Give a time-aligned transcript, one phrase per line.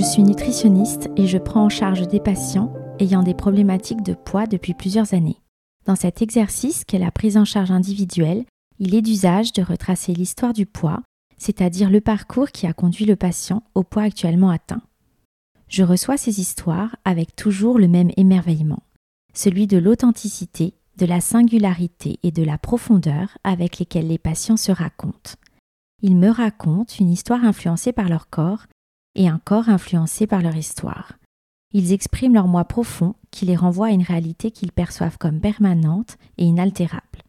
[0.00, 4.46] Je suis nutritionniste et je prends en charge des patients ayant des problématiques de poids
[4.46, 5.36] depuis plusieurs années.
[5.84, 8.46] Dans cet exercice qu'est la prise en charge individuelle,
[8.78, 11.02] il est d'usage de retracer l'histoire du poids,
[11.36, 14.80] c'est-à-dire le parcours qui a conduit le patient au poids actuellement atteint.
[15.68, 18.82] Je reçois ces histoires avec toujours le même émerveillement,
[19.34, 24.72] celui de l'authenticité, de la singularité et de la profondeur avec lesquelles les patients se
[24.72, 25.32] racontent.
[26.00, 28.64] Ils me racontent une histoire influencée par leur corps
[29.14, 31.12] et un corps influencé par leur histoire.
[31.72, 36.18] Ils expriment leur moi profond qui les renvoie à une réalité qu'ils perçoivent comme permanente
[36.36, 37.22] et inaltérable.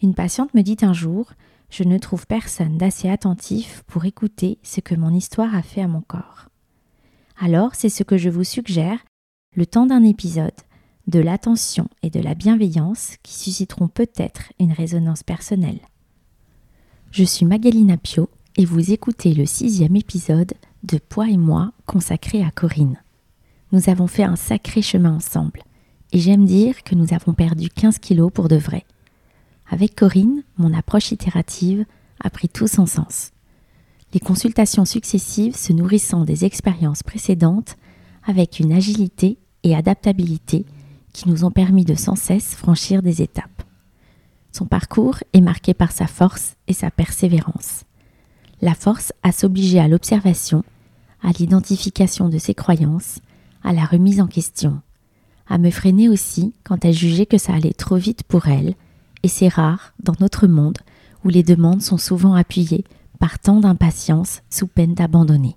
[0.00, 1.32] Une patiente me dit un jour
[1.70, 5.88] Je ne trouve personne d'assez attentif pour écouter ce que mon histoire a fait à
[5.88, 6.46] mon corps.
[7.40, 8.98] Alors, c'est ce que je vous suggère,
[9.56, 10.52] le temps d'un épisode,
[11.08, 15.80] de l'attention et de la bienveillance qui susciteront peut-être une résonance personnelle.
[17.10, 20.52] Je suis Magalina Pio et vous écoutez le sixième épisode
[20.84, 23.00] de Poids et moi consacré à Corinne.
[23.72, 25.62] Nous avons fait un sacré chemin ensemble
[26.12, 28.84] et j'aime dire que nous avons perdu 15 kilos pour de vrai.
[29.70, 31.84] Avec Corinne, mon approche itérative
[32.20, 33.32] a pris tout son sens.
[34.14, 37.76] Les consultations successives se nourrissant des expériences précédentes
[38.24, 40.64] avec une agilité et adaptabilité
[41.12, 43.62] qui nous ont permis de sans cesse franchir des étapes.
[44.52, 47.84] Son parcours est marqué par sa force et sa persévérance.
[48.60, 50.64] La force à s'obliger à l'observation,
[51.22, 53.20] à l'identification de ses croyances,
[53.62, 54.80] à la remise en question,
[55.48, 58.74] à me freiner aussi quand elle jugeait que ça allait trop vite pour elle,
[59.22, 60.78] et c'est rare dans notre monde
[61.24, 62.84] où les demandes sont souvent appuyées
[63.18, 65.56] par tant d'impatience sous peine d'abandonner.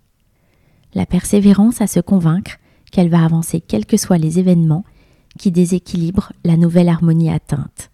[0.94, 2.58] La persévérance à se convaincre
[2.92, 4.84] qu'elle va avancer quels que soient les événements
[5.38, 7.90] qui déséquilibrent la nouvelle harmonie atteinte.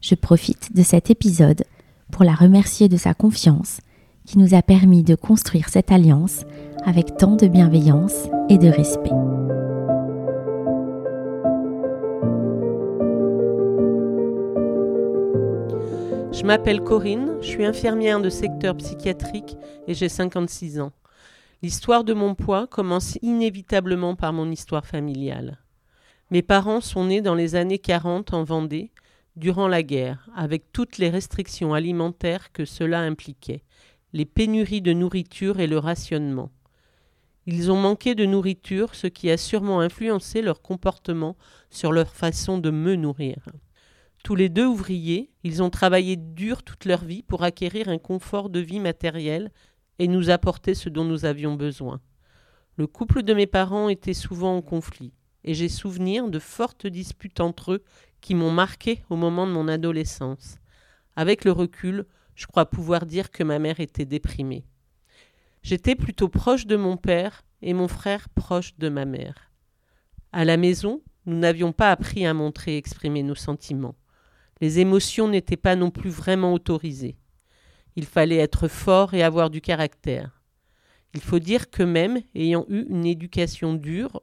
[0.00, 1.64] Je profite de cet épisode
[2.10, 3.80] pour la remercier de sa confiance
[4.28, 6.44] qui nous a permis de construire cette alliance
[6.84, 9.08] avec tant de bienveillance et de respect.
[16.30, 19.56] Je m'appelle Corinne, je suis infirmière de secteur psychiatrique
[19.86, 20.92] et j'ai 56 ans.
[21.62, 25.56] L'histoire de mon poids commence inévitablement par mon histoire familiale.
[26.30, 28.92] Mes parents sont nés dans les années 40 en Vendée,
[29.36, 33.62] durant la guerre, avec toutes les restrictions alimentaires que cela impliquait,
[34.12, 36.50] les pénuries de nourriture et le rationnement.
[37.46, 41.36] Ils ont manqué de nourriture, ce qui a sûrement influencé leur comportement
[41.70, 43.36] sur leur façon de me nourrir.
[44.24, 48.50] Tous les deux ouvriers, ils ont travaillé dur toute leur vie pour acquérir un confort
[48.50, 49.50] de vie matériel
[49.98, 52.00] et nous apporter ce dont nous avions besoin.
[52.76, 55.12] Le couple de mes parents était souvent en conflit,
[55.44, 57.82] et j'ai souvenir de fortes disputes entre eux
[58.20, 60.58] qui m'ont marqué au moment de mon adolescence.
[61.16, 62.04] Avec le recul,
[62.38, 64.64] je crois pouvoir dire que ma mère était déprimée.
[65.64, 69.50] J'étais plutôt proche de mon père et mon frère proche de ma mère.
[70.30, 73.96] À la maison, nous n'avions pas appris à montrer et exprimer nos sentiments.
[74.60, 77.16] Les émotions n'étaient pas non plus vraiment autorisées.
[77.96, 80.40] Il fallait être fort et avoir du caractère.
[81.14, 84.22] Il faut dire que même ayant eu une éducation dure,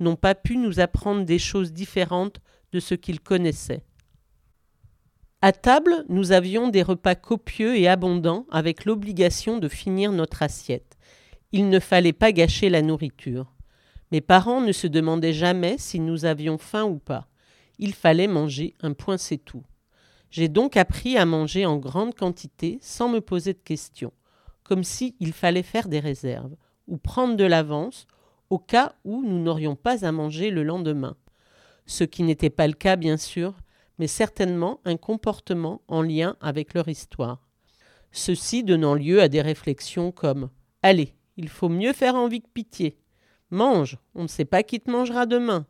[0.00, 2.40] n'ont pas pu nous apprendre des choses différentes
[2.72, 3.84] de ce qu'ils connaissaient.
[5.46, 10.96] À table, nous avions des repas copieux et abondants avec l'obligation de finir notre assiette.
[11.52, 13.52] Il ne fallait pas gâcher la nourriture.
[14.10, 17.28] Mes parents ne se demandaient jamais si nous avions faim ou pas.
[17.78, 19.64] Il fallait manger, un point c'est tout.
[20.30, 24.14] J'ai donc appris à manger en grande quantité sans me poser de questions,
[24.62, 26.56] comme si il fallait faire des réserves,
[26.88, 28.06] ou prendre de l'avance,
[28.48, 31.16] au cas où nous n'aurions pas à manger le lendemain.
[31.84, 33.52] Ce qui n'était pas le cas, bien sûr,
[33.98, 37.48] mais certainement un comportement en lien avec leur histoire.
[38.12, 40.50] Ceci donnant lieu à des réflexions comme
[40.82, 42.98] Allez, il faut mieux faire envie que pitié.
[43.50, 45.66] Mange, on ne sait pas qui te mangera demain.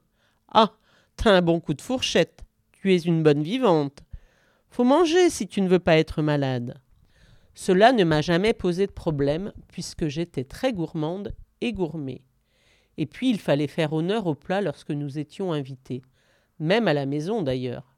[0.49, 0.73] Ah,
[1.17, 2.45] t'as un bon coup de fourchette.
[2.73, 4.03] Tu es une bonne vivante.
[4.69, 6.81] Faut manger si tu ne veux pas être malade.
[7.55, 12.23] Cela ne m'a jamais posé de problème puisque j'étais très gourmande et gourmet.
[12.97, 16.03] Et puis il fallait faire honneur au plat lorsque nous étions invités,
[16.59, 17.94] même à la maison d'ailleurs.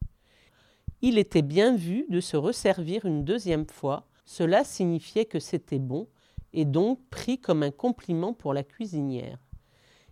[1.02, 6.08] Il était bien vu de se resservir une deuxième fois, cela signifiait que c'était bon
[6.52, 9.38] et donc pris comme un compliment pour la cuisinière.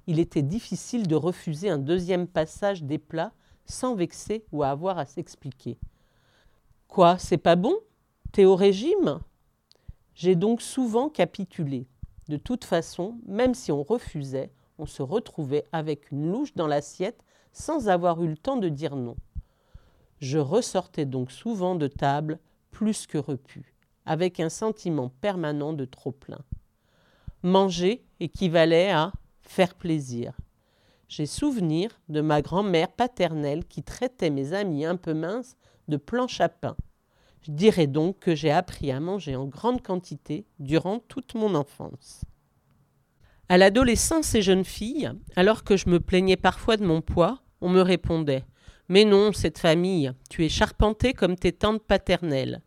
[0.06, 3.32] Il était difficile de refuser un deuxième passage des plats
[3.64, 5.78] sans vexer ou avoir à s'expliquer.
[6.86, 7.74] Quoi, c'est pas bon?
[8.32, 9.20] T'es au régime?
[10.14, 11.86] J'ai donc souvent capitulé.
[12.28, 17.24] De toute façon, même si on refusait, on se retrouvait avec une louche dans l'assiette
[17.52, 19.16] sans avoir eu le temps de dire non.
[20.20, 22.38] Je ressortais donc souvent de table
[22.70, 23.74] plus que repu,
[24.06, 26.40] avec un sentiment permanent de trop-plein.
[27.42, 29.12] Manger équivalait à
[29.42, 30.32] faire plaisir.
[31.08, 35.56] J'ai souvenir de ma grand-mère paternelle qui traitait mes amis un peu minces
[35.88, 36.76] de planche à.
[37.42, 42.24] Je dirais donc que j'ai appris à manger en grande quantité durant toute mon enfance.
[43.50, 47.68] À l'adolescence et jeune fille, alors que je me plaignais parfois de mon poids, on
[47.68, 48.44] me répondait
[48.88, 52.60] Mais non, cette famille, tu es charpentée comme tes tantes paternelles.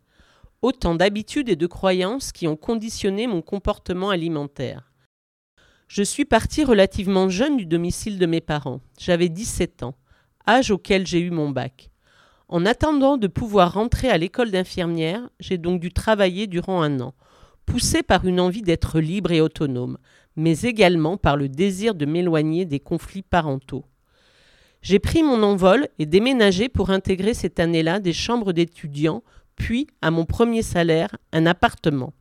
[0.62, 4.92] Autant d'habitudes et de croyances qui ont conditionné mon comportement alimentaire.
[5.86, 8.80] Je suis partie relativement jeune du domicile de mes parents.
[8.98, 9.94] J'avais 17 ans,
[10.46, 11.90] âge auquel j'ai eu mon bac.
[12.48, 17.14] En attendant de pouvoir rentrer à l'école d'infirmière, j'ai donc dû travailler durant un an,
[17.64, 19.98] poussée par une envie d'être libre et autonome,
[20.34, 23.84] mais également par le désir de m'éloigner des conflits parentaux.
[24.82, 29.22] J'ai pris mon envol et déménagé pour intégrer cette année-là des chambres d'étudiants,
[29.56, 32.12] puis, à mon premier salaire, un appartement.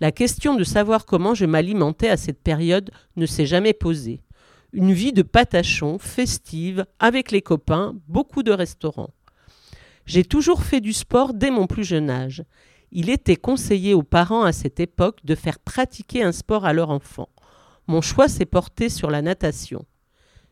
[0.00, 4.22] La question de savoir comment je m'alimentais à cette période ne s'est jamais posée.
[4.72, 9.14] Une vie de patachon, festive, avec les copains, beaucoup de restaurants.
[10.04, 12.44] J'ai toujours fait du sport dès mon plus jeune âge.
[12.92, 16.90] Il était conseillé aux parents à cette époque de faire pratiquer un sport à leur
[16.90, 17.28] enfant.
[17.88, 19.84] Mon choix s'est porté sur la natation.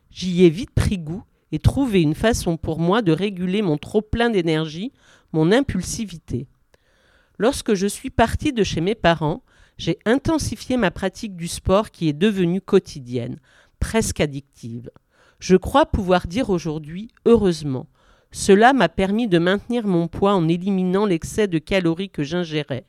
[0.09, 4.29] J'y ai vite pris goût et trouvé une façon pour moi de réguler mon trop-plein
[4.29, 4.91] d'énergie,
[5.31, 6.47] mon impulsivité.
[7.37, 9.43] Lorsque je suis partie de chez mes parents,
[9.77, 13.39] j'ai intensifié ma pratique du sport qui est devenue quotidienne,
[13.79, 14.89] presque addictive.
[15.39, 17.87] Je crois pouvoir dire aujourd'hui, heureusement,
[18.31, 22.85] cela m'a permis de maintenir mon poids en éliminant l'excès de calories que j'ingérais.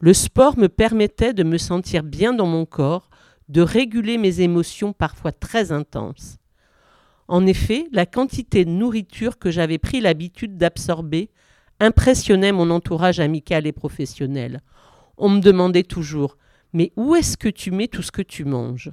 [0.00, 3.10] Le sport me permettait de me sentir bien dans mon corps,
[3.48, 6.39] de réguler mes émotions parfois très intenses.
[7.30, 11.30] En effet, la quantité de nourriture que j'avais pris l'habitude d'absorber
[11.78, 14.62] impressionnait mon entourage amical et professionnel.
[15.16, 16.36] On me demandait toujours
[16.72, 18.90] Mais où est-ce que tu mets tout ce que tu manges?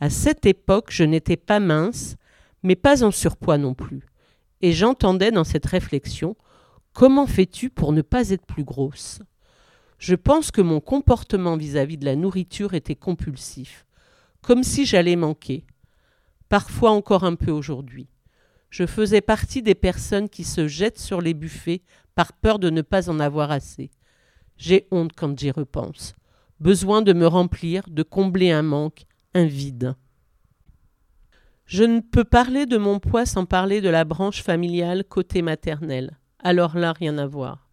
[0.00, 2.16] À cette époque, je n'étais pas mince,
[2.64, 4.02] mais pas en surpoids non plus.
[4.60, 6.34] Et j'entendais dans cette réflexion
[6.92, 9.20] Comment fais-tu pour ne pas être plus grosse?
[9.98, 13.86] Je pense que mon comportement vis-à-vis de la nourriture était compulsif,
[14.40, 15.64] comme si j'allais manquer,
[16.52, 18.10] parfois encore un peu aujourd'hui.
[18.68, 21.80] Je faisais partie des personnes qui se jettent sur les buffets
[22.14, 23.90] par peur de ne pas en avoir assez.
[24.58, 26.14] J'ai honte quand j'y repense.
[26.60, 29.94] Besoin de me remplir, de combler un manque, un vide.
[31.64, 36.18] Je ne peux parler de mon poids sans parler de la branche familiale côté maternel.
[36.38, 37.70] Alors là, rien à voir.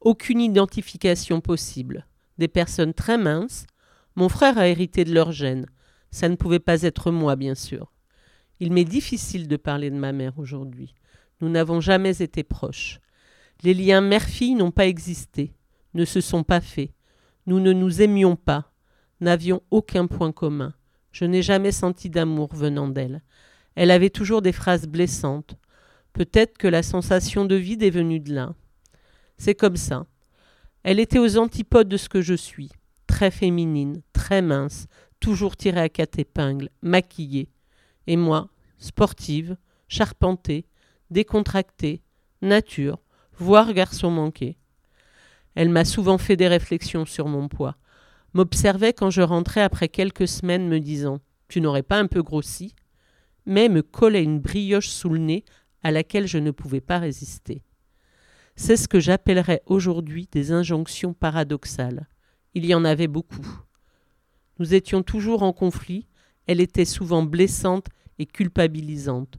[0.00, 2.06] Aucune identification possible.
[2.38, 3.66] Des personnes très minces.
[4.16, 5.66] Mon frère a hérité de leur gène.
[6.10, 7.90] Ça ne pouvait pas être moi, bien sûr.
[8.60, 10.94] Il m'est difficile de parler de ma mère aujourd'hui.
[11.40, 13.00] Nous n'avons jamais été proches.
[13.62, 15.52] Les liens mère-fille n'ont pas existé,
[15.94, 16.90] ne se sont pas faits.
[17.46, 18.72] Nous ne nous aimions pas,
[19.20, 20.74] n'avions aucun point commun.
[21.12, 23.22] Je n'ai jamais senti d'amour venant d'elle.
[23.74, 25.56] Elle avait toujours des phrases blessantes.
[26.12, 28.54] Peut-être que la sensation de vide est venue de là.
[29.36, 30.06] C'est comme ça.
[30.82, 32.70] Elle était aux antipodes de ce que je suis.
[33.06, 34.86] Très féminine, très mince,
[35.18, 37.48] toujours tirée à quatre épingles, maquillée.
[38.06, 38.48] Et moi,
[38.78, 39.56] sportive,
[39.88, 40.66] charpentée,
[41.10, 42.02] décontractée,
[42.42, 42.98] nature,
[43.36, 44.56] voire garçon manqué.
[45.54, 47.76] Elle m'a souvent fait des réflexions sur mon poids,
[48.32, 52.74] m'observait quand je rentrais après quelques semaines me disant Tu n'aurais pas un peu grossi?
[53.46, 55.44] mais me collait une brioche sous le nez
[55.82, 57.62] à laquelle je ne pouvais pas résister.
[58.56, 62.08] C'est ce que j'appellerais aujourd'hui des injonctions paradoxales.
[62.54, 63.46] Il y en avait beaucoup.
[64.58, 66.06] Nous étions toujours en conflit,
[66.46, 67.86] elle était souvent blessante
[68.18, 69.38] et culpabilisante.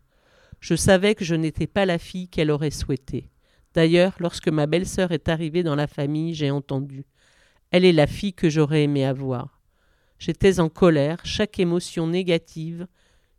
[0.60, 3.30] Je savais que je n'étais pas la fille qu'elle aurait souhaitée.
[3.74, 7.06] D'ailleurs, lorsque ma belle-sœur est arrivée dans la famille, j'ai entendu.
[7.72, 9.62] Elle est la fille que j'aurais aimé avoir.
[10.18, 12.88] J'étais en colère, chaque émotion négative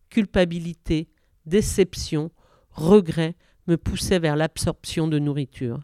[0.08, 1.08] culpabilité,
[1.44, 2.30] déception,
[2.70, 5.80] regret me poussaient vers l'absorption de nourriture.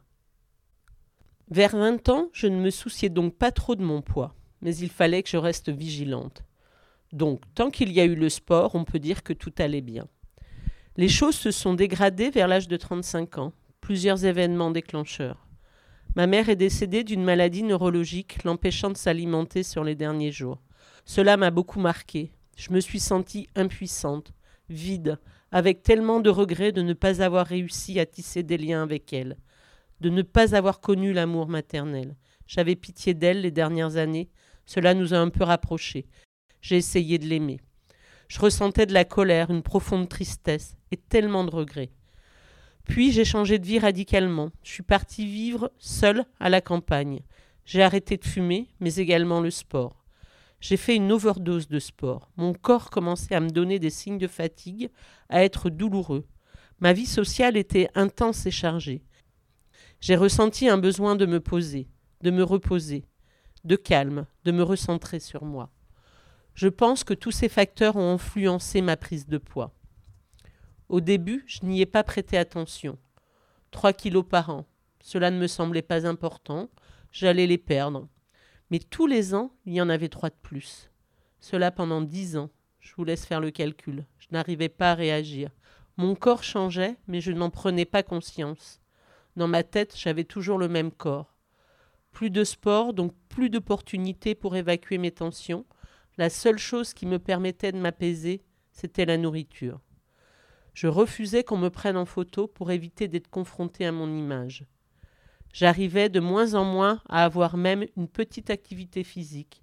[1.51, 4.89] Vers vingt ans, je ne me souciais donc pas trop de mon poids, mais il
[4.89, 6.45] fallait que je reste vigilante.
[7.13, 10.07] Donc, tant qu'il y a eu le sport, on peut dire que tout allait bien.
[10.97, 15.47] Les choses se sont dégradées vers l'âge de 35 ans, plusieurs événements déclencheurs.
[16.17, 20.61] Ma mère est décédée d'une maladie neurologique l'empêchant de s'alimenter sur les derniers jours.
[21.05, 24.33] Cela m'a beaucoup marqué, je me suis sentie impuissante,
[24.69, 25.19] vide,
[25.51, 29.37] avec tellement de regrets de ne pas avoir réussi à tisser des liens avec elle,
[30.01, 32.17] de ne pas avoir connu l'amour maternel.
[32.47, 34.29] J'avais pitié d'elle les dernières années,
[34.67, 36.07] cela nous a un peu rapprochés.
[36.63, 37.61] J'ai essayé de l'aimer.
[38.29, 41.91] Je ressentais de la colère, une profonde tristesse et tellement de regrets.
[42.85, 44.51] Puis j'ai changé de vie radicalement.
[44.63, 47.21] Je suis partie vivre seule à la campagne.
[47.65, 50.05] J'ai arrêté de fumer, mais également le sport.
[50.61, 52.31] J'ai fait une overdose de sport.
[52.37, 54.91] Mon corps commençait à me donner des signes de fatigue,
[55.29, 56.25] à être douloureux.
[56.79, 59.03] Ma vie sociale était intense et chargée.
[60.01, 61.89] J'ai ressenti un besoin de me poser,
[62.23, 63.05] de me reposer,
[63.65, 65.73] de calme, de me recentrer sur moi.
[66.55, 69.75] Je pense que tous ces facteurs ont influencé ma prise de poids.
[70.89, 72.99] Au début, je n'y ai pas prêté attention.
[73.71, 74.67] Trois kilos par an,
[75.01, 76.69] cela ne me semblait pas important,
[77.11, 78.09] j'allais les perdre.
[78.71, 80.91] Mais tous les ans, il y en avait trois de plus.
[81.41, 82.51] Cela pendant dix ans.
[82.81, 84.05] Je vous laisse faire le calcul.
[84.19, 85.51] Je n'arrivais pas à réagir.
[85.97, 88.81] Mon corps changeait, mais je n'en prenais pas conscience.
[89.37, 91.35] Dans ma tête, j'avais toujours le même corps.
[92.11, 95.65] Plus de sport, donc plus d'opportunités pour évacuer mes tensions.
[96.19, 99.81] La seule chose qui me permettait de m'apaiser, c'était la nourriture.
[100.75, 104.65] Je refusais qu'on me prenne en photo pour éviter d'être confronté à mon image.
[105.53, 109.63] J'arrivais de moins en moins à avoir même une petite activité physique.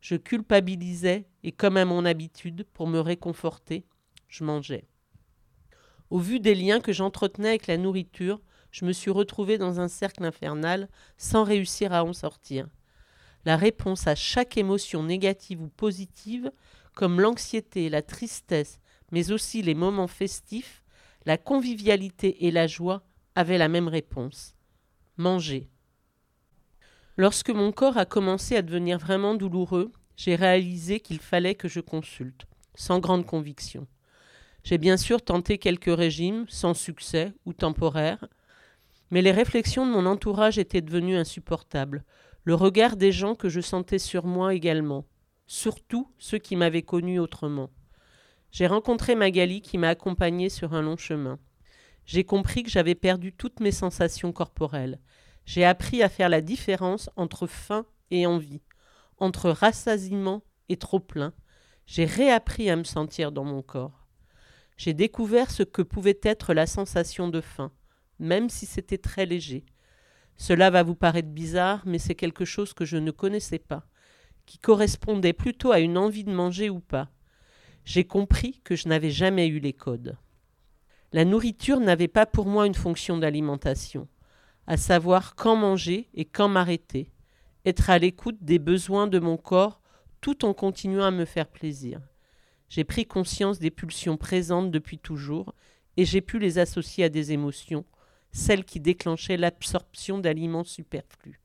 [0.00, 3.84] Je culpabilisais et, comme à mon habitude, pour me réconforter,
[4.28, 4.84] je mangeais.
[6.10, 8.40] Au vu des liens que j'entretenais avec la nourriture,
[8.70, 12.68] je me suis retrouvé dans un cercle infernal sans réussir à en sortir.
[13.48, 16.52] La réponse à chaque émotion négative ou positive,
[16.94, 18.78] comme l'anxiété, la tristesse,
[19.10, 20.82] mais aussi les moments festifs,
[21.24, 23.02] la convivialité et la joie,
[23.34, 24.54] avait la même réponse
[25.16, 25.70] manger.
[27.16, 31.80] Lorsque mon corps a commencé à devenir vraiment douloureux, j'ai réalisé qu'il fallait que je
[31.80, 33.86] consulte, sans grande conviction.
[34.62, 38.26] J'ai bien sûr tenté quelques régimes, sans succès ou temporaires,
[39.10, 42.04] mais les réflexions de mon entourage étaient devenues insupportables,
[42.48, 45.04] le regard des gens que je sentais sur moi également,
[45.46, 47.68] surtout ceux qui m'avaient connu autrement.
[48.52, 51.38] J'ai rencontré Magali qui m'a accompagné sur un long chemin.
[52.06, 54.98] J'ai compris que j'avais perdu toutes mes sensations corporelles.
[55.44, 58.62] J'ai appris à faire la différence entre faim et envie,
[59.18, 61.34] entre rassasiement et trop-plein.
[61.84, 64.06] J'ai réappris à me sentir dans mon corps.
[64.78, 67.72] J'ai découvert ce que pouvait être la sensation de faim,
[68.18, 69.66] même si c'était très léger.
[70.38, 73.84] Cela va vous paraître bizarre, mais c'est quelque chose que je ne connaissais pas,
[74.46, 77.10] qui correspondait plutôt à une envie de manger ou pas.
[77.84, 80.16] J'ai compris que je n'avais jamais eu les codes.
[81.12, 84.08] La nourriture n'avait pas pour moi une fonction d'alimentation,
[84.66, 87.10] à savoir quand manger et quand m'arrêter,
[87.64, 89.80] être à l'écoute des besoins de mon corps
[90.20, 92.00] tout en continuant à me faire plaisir.
[92.68, 95.54] J'ai pris conscience des pulsions présentes depuis toujours
[95.96, 97.84] et j'ai pu les associer à des émotions,
[98.32, 101.40] celles qui déclenchaient l'absorption d'aliments superflus.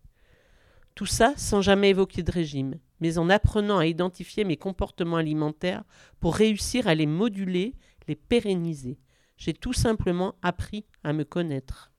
[0.95, 5.83] Tout ça sans jamais évoquer de régime, mais en apprenant à identifier mes comportements alimentaires
[6.19, 7.75] pour réussir à les moduler,
[8.07, 8.99] les pérenniser.
[9.37, 11.91] J'ai tout simplement appris à me connaître.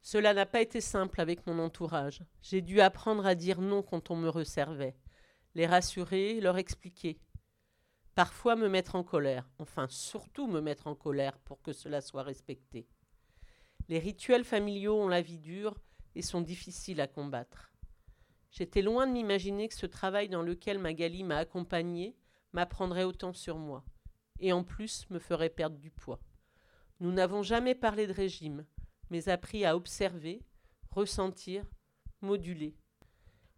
[0.00, 2.24] Cela n'a pas été simple avec mon entourage.
[2.42, 4.96] J'ai dû apprendre à dire non quand on me resservait,
[5.54, 7.20] les rassurer, leur expliquer.
[8.16, 12.24] Parfois me mettre en colère, enfin surtout me mettre en colère pour que cela soit
[12.24, 12.88] respecté.
[13.92, 15.76] Les rituels familiaux ont la vie dure
[16.14, 17.74] et sont difficiles à combattre.
[18.50, 22.16] J'étais loin de m'imaginer que ce travail dans lequel Magali m'a accompagné
[22.54, 23.84] m'apprendrait autant sur moi
[24.40, 26.20] et en plus me ferait perdre du poids.
[27.00, 28.64] Nous n'avons jamais parlé de régime,
[29.10, 30.40] mais appris à observer,
[30.90, 31.62] ressentir,
[32.22, 32.74] moduler.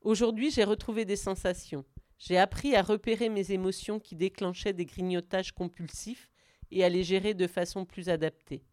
[0.00, 1.84] Aujourd'hui, j'ai retrouvé des sensations.
[2.18, 6.28] J'ai appris à repérer mes émotions qui déclenchaient des grignotages compulsifs
[6.72, 8.64] et à les gérer de façon plus adaptée.